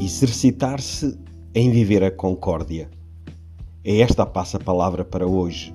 [0.00, 1.18] exercitar-se
[1.54, 2.90] em viver a concórdia.
[3.84, 5.74] É esta a passa-palavra para hoje.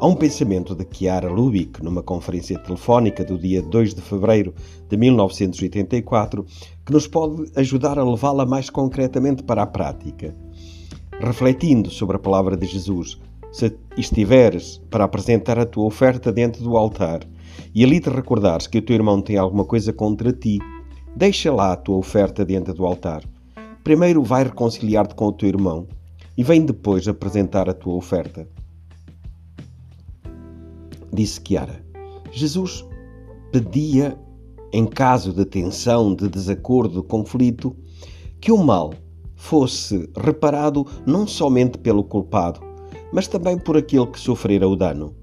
[0.00, 4.52] Há um pensamento de Chiara Lubick numa conferência telefónica do dia 2 de fevereiro
[4.88, 6.44] de 1984
[6.84, 10.34] que nos pode ajudar a levá-la mais concretamente para a prática.
[11.20, 13.18] Refletindo sobre a palavra de Jesus,
[13.52, 17.20] se estiveres para apresentar a tua oferta diante do altar
[17.74, 20.58] e ali te recordares que o teu irmão tem alguma coisa contra ti,
[21.16, 23.22] Deixa lá a tua oferta diante do altar.
[23.82, 25.86] Primeiro vai reconciliar-te com o teu irmão
[26.36, 28.48] e vem depois apresentar a tua oferta.
[31.12, 31.82] Disse Kiara.
[32.30, 32.84] Jesus
[33.50, 34.18] pedia,
[34.72, 37.74] em caso de tensão, de desacordo, de conflito,
[38.40, 38.92] que o mal
[39.34, 42.60] fosse reparado não somente pelo culpado,
[43.12, 45.14] mas também por aquele que sofrera o dano.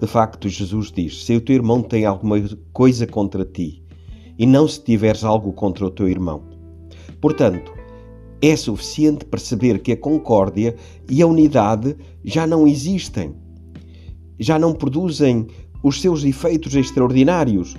[0.00, 2.36] De facto, Jesus diz: Se o teu irmão tem alguma
[2.72, 3.82] coisa contra ti,
[4.38, 6.42] e não se tiveres algo contra o teu irmão.
[7.20, 7.72] Portanto,
[8.40, 10.76] é suficiente perceber que a concórdia
[11.10, 13.34] e a unidade já não existem,
[14.38, 15.48] já não produzem
[15.82, 17.76] os seus efeitos extraordinários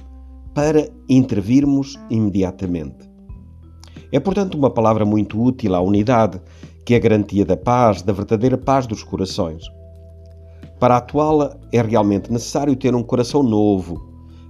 [0.53, 3.09] para intervirmos imediatamente.
[4.11, 6.41] É, portanto, uma palavra muito útil à unidade,
[6.85, 9.63] que é a garantia da paz, da verdadeira paz dos corações.
[10.79, 14.08] Para atuá-la, é realmente necessário ter um coração novo,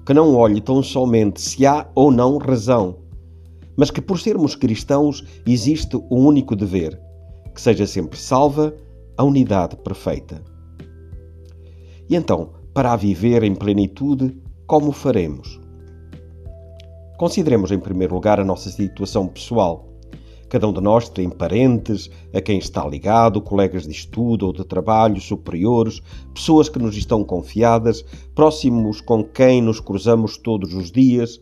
[0.10, 2.96] que não olhe tão somente se há ou não razão,
[3.78, 7.00] mas que por sermos cristãos existe um único dever,
[7.54, 8.74] que seja sempre salva
[9.16, 10.44] a unidade perfeita.
[12.10, 14.36] E então, para a viver em plenitude,
[14.66, 15.62] como faremos?
[17.20, 19.89] Consideremos em primeiro lugar a nossa situação pessoal.
[20.50, 24.66] Cada um de nós tem parentes a quem está ligado, colegas de estudo ou de
[24.66, 26.02] trabalho, superiores,
[26.34, 31.40] pessoas que nos estão confiadas, próximos com quem nos cruzamos todos os dias.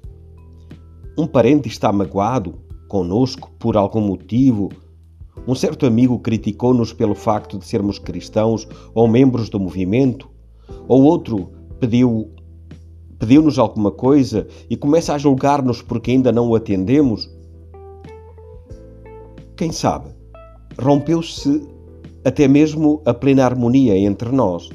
[1.18, 2.56] Um parente está magoado
[2.90, 4.70] conosco por algum motivo.
[5.48, 10.30] Um certo amigo criticou-nos pelo facto de sermos cristãos ou membros do movimento.
[10.86, 11.50] Ou outro
[11.80, 12.30] pediu
[13.18, 17.37] pediu-nos alguma coisa e começa a julgar-nos porque ainda não o atendemos.
[19.58, 20.12] Quem sabe?
[20.80, 21.68] Rompeu-se
[22.24, 24.70] até mesmo a plena harmonia entre nós.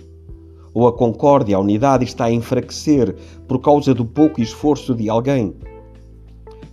[0.75, 3.15] Ou a concórdia, a unidade está a enfraquecer
[3.47, 5.54] por causa do pouco esforço de alguém.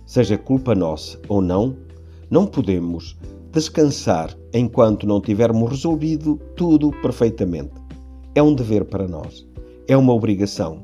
[0.04, 1.76] Seja culpa nossa ou não,
[2.28, 3.16] não podemos
[3.52, 7.74] descansar enquanto não tivermos resolvido tudo perfeitamente.
[8.34, 9.46] É um dever para nós,
[9.86, 10.82] é uma obrigação.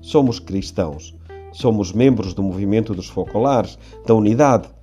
[0.00, 1.12] Somos cristãos,
[1.52, 3.76] somos membros do movimento dos focolares,
[4.06, 4.75] da unidade,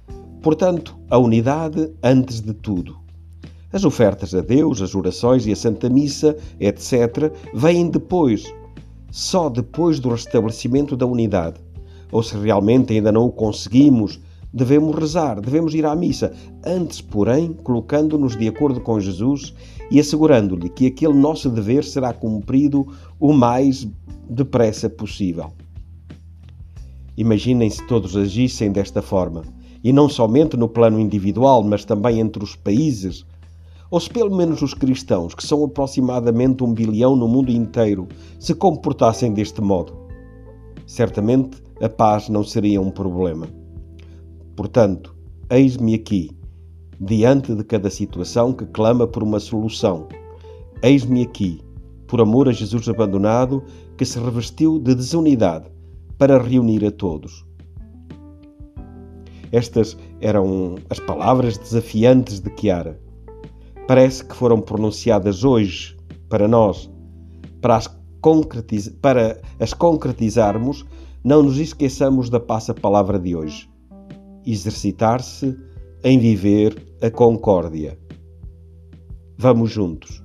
[0.43, 2.97] Portanto, a unidade antes de tudo.
[3.71, 8.53] As ofertas a Deus, as orações e a Santa Missa, etc., vêm depois,
[9.09, 11.61] só depois do restabelecimento da unidade.
[12.11, 14.19] Ou se realmente ainda não o conseguimos,
[14.53, 16.33] devemos rezar, devemos ir à missa,
[16.65, 19.53] antes, porém, colocando-nos de acordo com Jesus
[19.89, 22.85] e assegurando-lhe que aquele nosso dever será cumprido
[23.17, 23.87] o mais
[24.29, 25.53] depressa possível.
[27.15, 29.43] Imaginem se todos agissem desta forma
[29.83, 33.25] e não somente no plano individual, mas também entre os países,
[33.91, 38.07] ou se pelo menos os cristãos, que são aproximadamente um bilhão no mundo inteiro,
[38.39, 39.93] se comportassem deste modo,
[40.87, 43.47] certamente a paz não seria um problema.
[44.55, 45.13] Portanto,
[45.49, 46.31] eis-me aqui,
[46.99, 50.07] diante de cada situação que clama por uma solução.
[50.81, 51.61] Eis-me aqui,
[52.07, 53.63] por amor a Jesus abandonado,
[53.97, 55.65] que se revestiu de desunidade
[56.17, 57.45] para reunir a todos.
[59.53, 62.99] Estas eram as palavras desafiantes de Chiara.
[63.87, 65.95] Parece que foram pronunciadas hoje
[66.27, 66.89] para nós,
[67.61, 67.87] para as,
[68.19, 68.89] concretiz...
[68.99, 70.83] para as concretizarmos,
[71.23, 73.69] não nos esqueçamos da passa-palavra de hoje.
[74.43, 75.55] Exercitar-se
[76.03, 77.99] em viver a concórdia.
[79.37, 80.22] Vamos juntos.